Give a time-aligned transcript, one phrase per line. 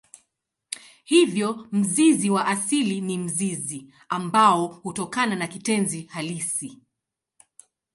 [1.03, 6.79] Hivyo mzizi wa asili ni mzizi ambao hutokana na kitenzi halisi.